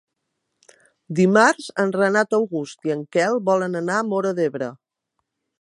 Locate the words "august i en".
2.39-3.07